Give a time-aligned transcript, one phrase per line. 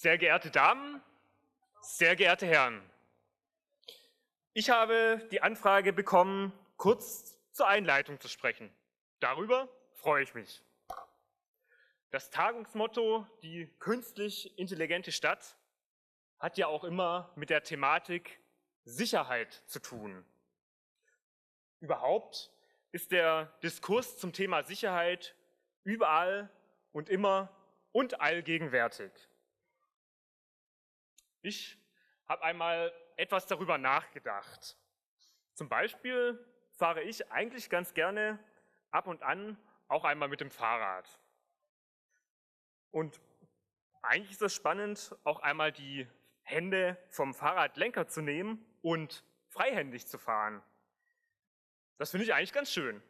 [0.00, 1.02] Sehr geehrte Damen,
[1.80, 2.88] sehr geehrte Herren,
[4.52, 8.72] ich habe die Anfrage bekommen, kurz zur Einleitung zu sprechen.
[9.18, 10.62] Darüber freue ich mich.
[12.10, 15.56] Das Tagungsmotto, die künstlich intelligente Stadt,
[16.38, 18.38] hat ja auch immer mit der Thematik
[18.84, 20.24] Sicherheit zu tun.
[21.80, 22.52] Überhaupt
[22.92, 25.34] ist der Diskurs zum Thema Sicherheit
[25.82, 26.48] überall
[26.92, 27.52] und immer
[27.90, 29.10] und allgegenwärtig.
[31.42, 31.78] Ich
[32.26, 34.76] habe einmal etwas darüber nachgedacht.
[35.54, 36.38] Zum Beispiel
[36.72, 38.38] fahre ich eigentlich ganz gerne
[38.90, 41.08] ab und an auch einmal mit dem Fahrrad.
[42.90, 43.20] Und
[44.02, 46.06] eigentlich ist es spannend, auch einmal die
[46.42, 50.62] Hände vom Fahrradlenker zu nehmen und freihändig zu fahren.
[51.98, 53.02] Das finde ich eigentlich ganz schön.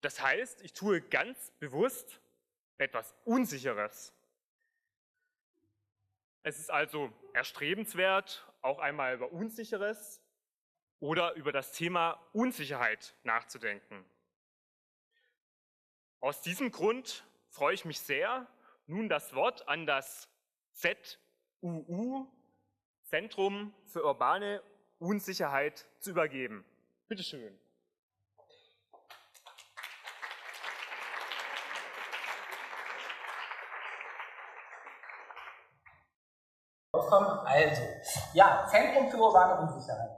[0.00, 2.20] Das heißt, ich tue ganz bewusst
[2.78, 4.12] etwas Unsicheres.
[6.44, 10.20] Es ist also erstrebenswert, auch einmal über Unsicheres
[10.98, 14.04] oder über das Thema Unsicherheit nachzudenken.
[16.20, 18.46] Aus diesem Grund freue ich mich sehr,
[18.86, 20.28] nun das Wort an das
[20.72, 22.26] ZUU,
[23.04, 24.62] Zentrum für urbane
[24.98, 26.64] Unsicherheit, zu übergeben.
[27.08, 27.22] Bitte
[37.18, 37.38] schön.
[37.44, 37.82] Also,
[38.32, 40.10] ja, Zentrum für urbane Unsicherheit.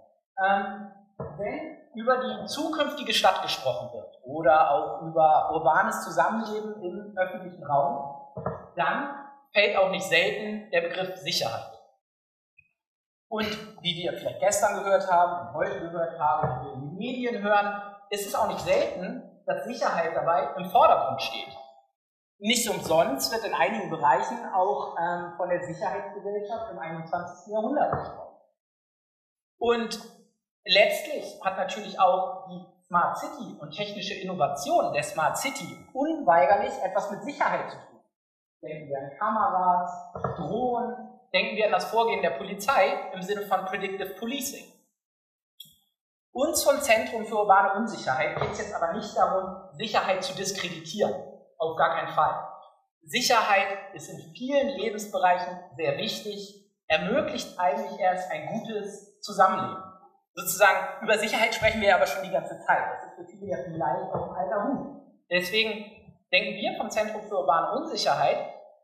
[0.43, 0.93] Ähm,
[1.39, 8.35] wenn über die zukünftige Stadt gesprochen wird oder auch über urbanes Zusammenleben im öffentlichen Raum,
[8.77, 9.15] dann
[9.53, 11.71] fällt auch nicht selten der Begriff Sicherheit.
[13.29, 13.47] Und
[13.83, 17.43] wie wir vielleicht gestern gehört haben und heute gehört haben, wie wir in den Medien
[17.43, 21.57] hören, ist es auch nicht selten, dass Sicherheit dabei im Vordergrund steht.
[22.39, 27.53] Nicht umsonst wird in einigen Bereichen auch ähm, von der Sicherheitsgesellschaft im 21.
[27.53, 28.37] Jahrhundert gesprochen.
[29.59, 29.99] Und
[30.65, 37.11] letztlich hat natürlich auch die Smart City und technische Innovation der Smart City unweigerlich etwas
[37.11, 38.01] mit Sicherheit zu tun.
[38.63, 43.65] Denken wir an Kameras, Drohnen, denken wir an das Vorgehen der Polizei im Sinne von
[43.65, 44.67] Predictive Policing.
[46.33, 51.34] Uns vom Zentrum für urbane Unsicherheit geht es jetzt aber nicht darum, Sicherheit zu diskreditieren.
[51.65, 52.47] Auf gar keinen Fall.
[53.03, 59.83] Sicherheit ist in vielen Lebensbereichen sehr wichtig, ermöglicht eigentlich erst ein gutes Zusammenleben.
[60.35, 62.85] Sozusagen, über Sicherheit sprechen wir aber schon die ganze Zeit.
[62.93, 65.03] Das ist für viele ja vielleicht auch ein alter Hut.
[65.31, 65.91] Deswegen
[66.33, 68.39] denken wir vom Zentrum für urbane Unsicherheit,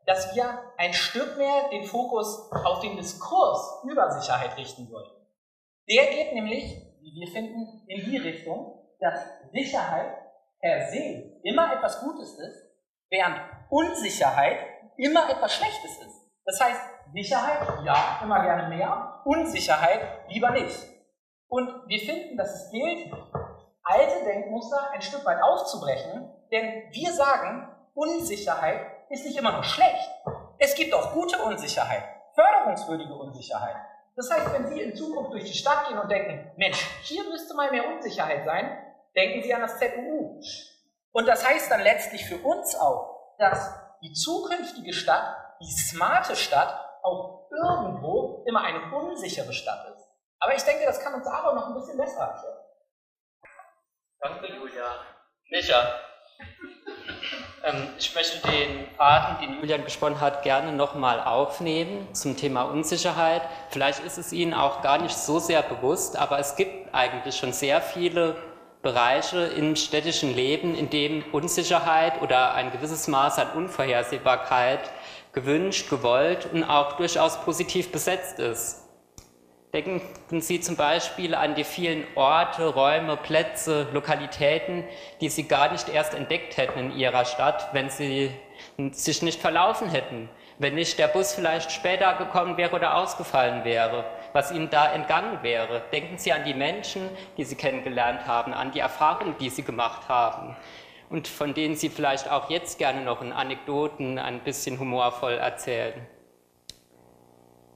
[0.05, 5.11] dass wir ein Stück mehr den Fokus auf den Diskurs über Sicherheit richten wollen.
[5.87, 6.63] Der geht nämlich,
[7.01, 9.19] wie wir finden, in die Richtung, dass
[9.51, 10.17] Sicherheit
[10.59, 12.70] per se immer etwas Gutes ist,
[13.11, 13.39] während
[13.69, 14.57] Unsicherheit
[14.97, 16.31] immer etwas Schlechtes ist.
[16.45, 16.81] Das heißt,
[17.13, 20.75] Sicherheit, ja, immer gerne mehr, Unsicherheit lieber nicht.
[21.47, 23.13] Und wir finden, dass es gilt,
[23.83, 30.09] alte Denkmuster ein Stück weit aufzubrechen denn wir sagen, Unsicherheit ist nicht immer nur schlecht.
[30.59, 32.03] Es gibt auch gute Unsicherheit,
[32.35, 33.75] förderungswürdige Unsicherheit.
[34.15, 37.55] Das heißt, wenn Sie in Zukunft durch die Stadt gehen und denken, Mensch, hier müsste
[37.55, 38.77] mal mehr Unsicherheit sein,
[39.15, 40.41] denken Sie an das ZUU.
[41.11, 46.73] Und das heißt dann letztlich für uns auch, dass die zukünftige Stadt, die smarte Stadt,
[47.03, 50.07] auch irgendwo immer eine unsichere Stadt ist.
[50.39, 52.57] Aber ich denke, das kann uns Aaron noch ein bisschen besser erklären.
[54.19, 54.85] Danke, Julia.
[55.49, 55.99] Micha,
[57.63, 63.41] ähm, ich möchte den Faden, den Julian gesponnen hat, gerne nochmal aufnehmen zum Thema Unsicherheit.
[63.69, 67.53] Vielleicht ist es Ihnen auch gar nicht so sehr bewusst, aber es gibt eigentlich schon
[67.53, 68.35] sehr viele
[68.81, 74.79] Bereiche im städtischen Leben, in denen Unsicherheit oder ein gewisses Maß an Unvorhersehbarkeit
[75.33, 78.81] gewünscht, gewollt und auch durchaus positiv besetzt ist.
[79.73, 80.01] Denken
[80.41, 84.83] Sie zum Beispiel an die vielen Orte, Räume, Plätze, Lokalitäten,
[85.21, 88.31] die Sie gar nicht erst entdeckt hätten in Ihrer Stadt, wenn Sie
[88.91, 90.29] sich nicht verlaufen hätten,
[90.59, 95.43] wenn nicht der Bus vielleicht später gekommen wäre oder ausgefallen wäre, was Ihnen da entgangen
[95.43, 95.81] wäre.
[95.91, 100.09] Denken Sie an die Menschen, die Sie kennengelernt haben, an die Erfahrungen, die Sie gemacht
[100.09, 100.55] haben
[101.09, 106.07] und von denen Sie vielleicht auch jetzt gerne noch in Anekdoten ein bisschen humorvoll erzählen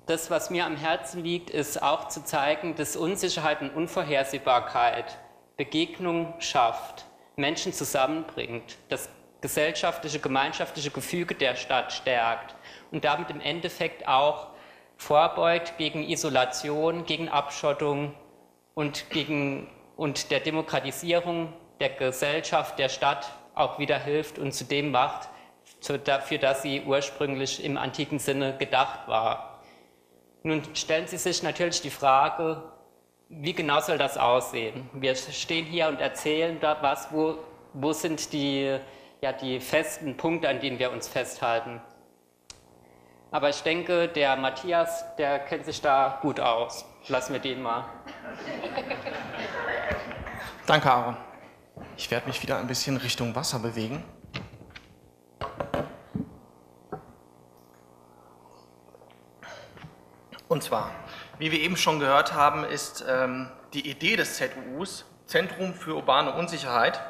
[0.06, 5.18] das, was mir am Herzen liegt, ist auch zu zeigen, dass Unsicherheit und Unvorhersehbarkeit
[5.58, 7.06] Begegnung schafft,
[7.36, 9.10] Menschen zusammenbringt, das
[9.42, 12.56] gesellschaftliche, gemeinschaftliche Gefüge der Stadt stärkt
[12.92, 14.48] und damit im Endeffekt auch
[14.98, 18.14] vorbeugt gegen Isolation, gegen Abschottung
[18.74, 24.92] und, gegen, und der Demokratisierung der Gesellschaft, der Stadt auch wieder hilft und zu dem
[24.92, 25.30] macht,
[25.82, 29.60] für das sie ursprünglich im antiken Sinne gedacht war.
[30.44, 32.62] Nun stellen Sie sich natürlich die Frage,
[33.30, 34.90] wie genau soll das aussehen?
[34.94, 37.40] Wir stehen hier und erzählen da was, wo,
[37.74, 38.78] wo sind die,
[39.22, 41.82] ja, die festen Punkte, an denen wir uns festhalten.
[43.32, 46.86] Aber ich denke, der Matthias, der kennt sich da gut aus.
[47.08, 47.86] Lassen wir den mal.
[50.66, 51.18] Danke, Aaron.
[51.98, 54.04] Ich werde mich wieder ein bisschen Richtung Wasser bewegen.
[60.48, 60.92] Und zwar,
[61.38, 66.34] wie wir eben schon gehört haben, ist ähm, die Idee des ZUUs, Zentrum für urbane
[66.34, 67.02] Unsicherheit,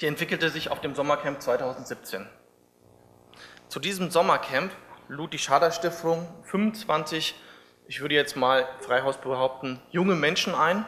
[0.00, 2.26] die entwickelte sich auf dem Sommercamp 2017.
[3.68, 4.72] Zu diesem Sommercamp
[5.08, 7.34] lud die Schader Stiftung 25,
[7.86, 10.84] ich würde jetzt mal Freihaus behaupten, junge Menschen ein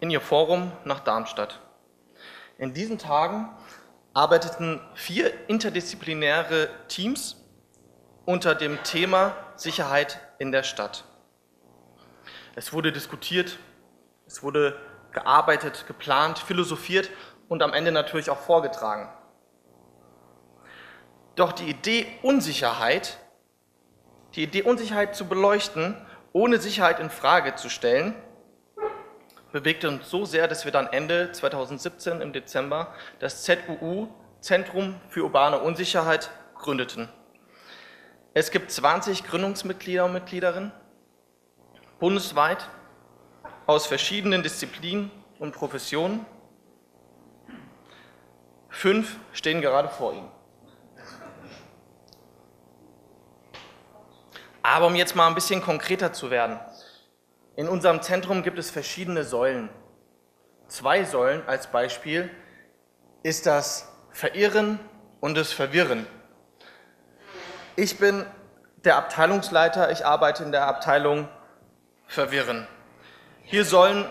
[0.00, 1.60] in ihr Forum nach Darmstadt.
[2.58, 3.48] In diesen Tagen
[4.14, 7.36] arbeiteten vier interdisziplinäre Teams
[8.26, 11.04] unter dem Thema Sicherheit in der Stadt.
[12.56, 13.58] Es wurde diskutiert,
[14.26, 14.76] es wurde
[15.12, 17.10] gearbeitet, geplant, philosophiert
[17.48, 19.08] und am Ende natürlich auch vorgetragen.
[21.34, 23.18] Doch die Idee Unsicherheit,
[24.34, 25.96] die Idee Unsicherheit zu beleuchten,
[26.32, 28.14] ohne Sicherheit in Frage zu stellen,
[29.50, 34.08] bewegte uns so sehr, dass wir dann Ende 2017 im Dezember das ZUU
[34.40, 37.08] Zentrum für urbane Unsicherheit gründeten.
[38.34, 40.72] Es gibt 20 Gründungsmitglieder und Mitgliederinnen
[41.98, 42.68] bundesweit
[43.66, 46.26] aus verschiedenen Disziplinen und Professionen.
[48.68, 50.41] Fünf stehen gerade vor Ihnen.
[54.72, 56.58] Aber um jetzt mal ein bisschen konkreter zu werden.
[57.56, 59.68] In unserem Zentrum gibt es verschiedene Säulen.
[60.66, 62.30] Zwei Säulen als Beispiel
[63.22, 64.80] ist das Verirren
[65.20, 66.06] und das Verwirren.
[67.76, 68.24] Ich bin
[68.82, 71.28] der Abteilungsleiter, ich arbeite in der Abteilung
[72.06, 72.66] Verwirren.
[73.42, 74.06] Hier sollen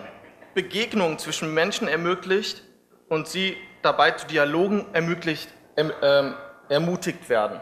[0.53, 2.61] Begegnungen zwischen Menschen ermöglicht
[3.09, 6.35] und sie dabei zu Dialogen ermöglicht, erm, ähm,
[6.69, 7.59] ermutigt werden.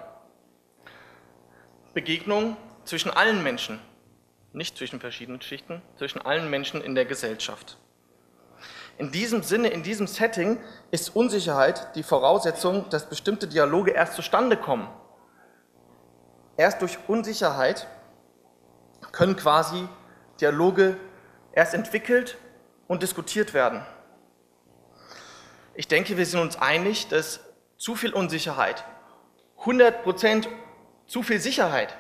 [1.94, 2.58] Begegnungen
[2.90, 3.80] zwischen allen Menschen,
[4.52, 7.78] nicht zwischen verschiedenen Schichten, zwischen allen Menschen in der Gesellschaft.
[8.98, 10.60] In diesem Sinne, in diesem Setting
[10.92, 14.90] ist Unsicherheit die Voraussetzung, dass bestimmte Dialoge erst zustande kommen.
[16.58, 17.88] Erst durch Unsicherheit
[19.12, 19.88] können quasi
[20.42, 20.98] Dialoge
[21.54, 22.38] erst entwickelt
[22.88, 23.86] und diskutiert werden.
[25.76, 27.40] Ich denke, wir sind uns einig, dass
[27.78, 28.84] zu viel Unsicherheit,
[29.64, 30.48] 100%
[31.06, 31.96] zu viel Sicherheit,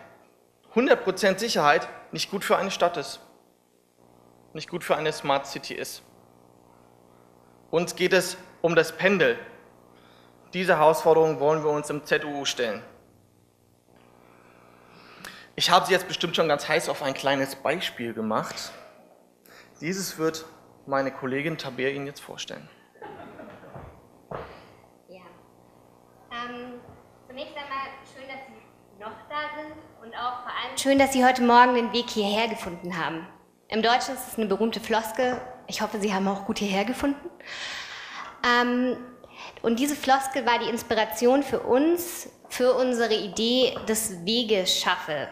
[0.75, 3.19] 100% Sicherheit nicht gut für eine Stadt ist,
[4.53, 6.03] nicht gut für eine Smart City ist.
[7.71, 9.37] Uns geht es um das Pendel.
[10.53, 12.81] Diese Herausforderung wollen wir uns im ZUU stellen.
[15.55, 18.71] Ich habe Sie jetzt bestimmt schon ganz heiß auf ein kleines Beispiel gemacht.
[19.81, 20.45] Dieses wird
[20.85, 22.67] meine Kollegin Tabea Ihnen jetzt vorstellen.
[25.09, 25.21] Ja.
[26.31, 26.79] Ähm,
[27.27, 28.68] zunächst einmal schön, dass Sie
[28.99, 32.49] noch da sind und auch vor allem schön, dass Sie heute Morgen den Weg hierher
[32.49, 33.25] gefunden haben.
[33.69, 35.39] Im Deutschen ist es eine berühmte Floskel.
[35.67, 37.29] Ich hoffe, Sie haben auch gut hierher gefunden.
[38.45, 38.97] Ähm,
[39.61, 45.29] und diese Floskel war die Inspiration für uns, für unsere Idee des Weges schaffe.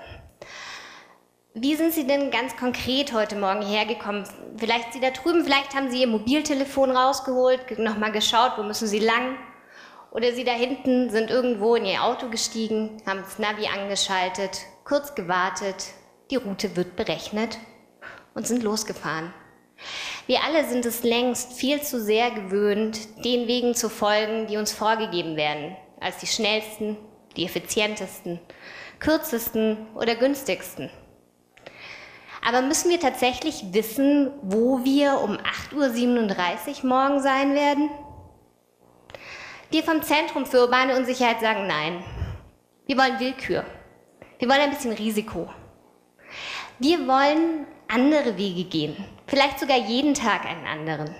[1.53, 4.23] Wie sind Sie denn ganz konkret heute Morgen hergekommen?
[4.55, 8.99] Vielleicht Sie da drüben, vielleicht haben Sie Ihr Mobiltelefon rausgeholt, nochmal geschaut, wo müssen Sie
[8.99, 9.37] lang?
[10.11, 15.15] Oder Sie da hinten sind irgendwo in Ihr Auto gestiegen, haben das Navi angeschaltet, kurz
[15.15, 15.85] gewartet,
[16.31, 17.57] die Route wird berechnet
[18.33, 19.33] und sind losgefahren.
[20.25, 24.73] Wir alle sind es längst viel zu sehr gewöhnt, den Wegen zu folgen, die uns
[24.73, 26.97] vorgegeben werden, als die schnellsten,
[27.35, 28.39] die effizientesten,
[28.99, 30.89] kürzesten oder günstigsten.
[32.45, 35.37] Aber müssen wir tatsächlich wissen, wo wir um
[35.71, 37.89] 8.37 Uhr morgen sein werden?
[39.69, 42.01] Wir vom Zentrum für urbane Unsicherheit sagen nein.
[42.85, 43.65] Wir wollen Willkür.
[44.39, 45.49] Wir wollen ein bisschen Risiko.
[46.79, 48.95] Wir wollen andere Wege gehen.
[49.27, 51.13] Vielleicht sogar jeden Tag einen anderen.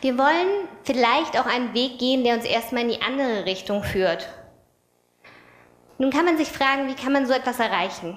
[0.00, 4.26] Wir wollen vielleicht auch einen Weg gehen, der uns erstmal in die andere Richtung führt.
[5.98, 8.16] Nun kann man sich fragen, wie kann man so etwas erreichen?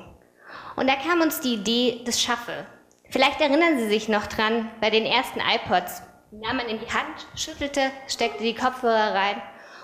[0.77, 2.65] Und da kam uns die Idee des Schaffe.
[3.09, 6.03] Vielleicht erinnern Sie sich noch dran bei den ersten iPods.
[6.31, 9.41] Nahm man in die Hand, schüttelte, steckte die Kopfhörer rein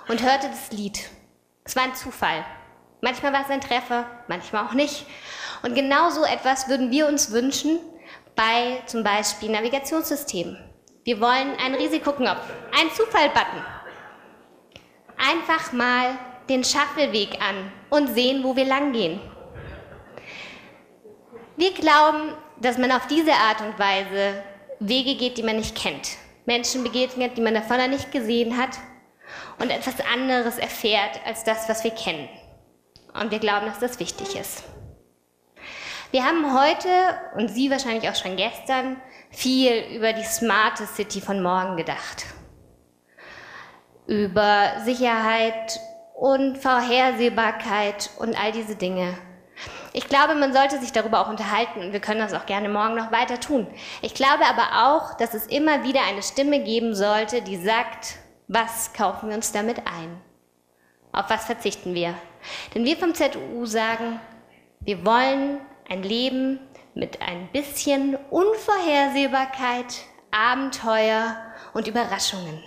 [0.07, 1.09] und hörte das Lied.
[1.63, 2.45] Es war ein Zufall.
[3.01, 5.07] Manchmal war es ein Treffer, manchmal auch nicht.
[5.63, 7.79] Und genau so etwas würden wir uns wünschen
[8.35, 10.57] bei zum Beispiel Navigationssystemen,
[11.03, 12.41] Wir wollen einen Risikoknopf,
[12.79, 13.63] einen Zufallbutton.
[15.17, 19.19] Einfach mal den Shuttleweg an und sehen, wo wir langgehen.
[21.57, 24.43] Wir glauben, dass man auf diese Art und Weise
[24.79, 26.17] Wege geht, die man nicht kennt.
[26.45, 28.77] Menschen begegnet, die man davon nicht gesehen hat
[29.59, 32.29] und etwas anderes erfährt als das, was wir kennen.
[33.13, 34.63] Und wir glauben, dass das wichtig ist.
[36.11, 36.89] Wir haben heute
[37.35, 42.25] und Sie wahrscheinlich auch schon gestern viel über die smarte City von morgen gedacht.
[44.07, 45.79] Über Sicherheit
[46.13, 49.17] und Vorhersehbarkeit und all diese Dinge.
[49.97, 52.95] Ich glaube, man sollte sich darüber auch unterhalten und wir können das auch gerne morgen
[52.95, 53.65] noch weiter tun.
[54.01, 58.17] Ich glaube aber auch, dass es immer wieder eine Stimme geben sollte, die sagt,
[58.49, 60.19] was kaufen wir uns damit ein?
[61.13, 62.13] Auf was verzichten wir?
[62.73, 64.19] Denn wir vom ZUU sagen,
[64.81, 66.59] wir wollen ein Leben
[66.93, 71.37] mit ein bisschen Unvorhersehbarkeit, Abenteuer
[71.73, 72.61] und Überraschungen.